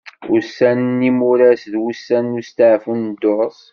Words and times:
Ussan 0.35 0.79
n 0.99 1.03
yimuras 1.05 1.63
d 1.71 1.75
wussan 1.81 2.25
n 2.29 2.39
ustaɛfu 2.41 2.93
n 2.95 3.03
ddurt. 3.13 3.59